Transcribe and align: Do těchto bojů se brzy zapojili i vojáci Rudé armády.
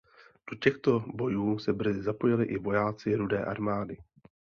Do 0.49 0.55
těchto 0.55 0.99
bojů 0.99 1.59
se 1.59 1.73
brzy 1.73 2.01
zapojili 2.03 2.45
i 2.45 2.57
vojáci 2.59 3.15
Rudé 3.15 3.45
armády. 3.45 3.97